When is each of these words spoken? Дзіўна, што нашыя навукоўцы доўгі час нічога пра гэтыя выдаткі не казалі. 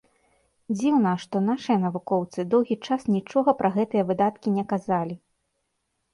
Дзіўна, 0.77 1.11
што 1.25 1.41
нашыя 1.49 1.77
навукоўцы 1.83 2.47
доўгі 2.55 2.79
час 2.89 3.01
нічога 3.15 3.49
пра 3.61 3.69
гэтыя 3.77 4.03
выдаткі 4.09 4.57
не 4.57 4.63
казалі. 4.75 5.15